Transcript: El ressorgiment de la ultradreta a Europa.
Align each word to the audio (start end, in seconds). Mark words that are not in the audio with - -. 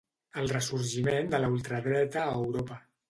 El 0.43 0.47
ressorgiment 0.53 1.29
de 1.33 1.41
la 1.43 1.49
ultradreta 1.59 2.25
a 2.25 2.33
Europa. 2.39 2.81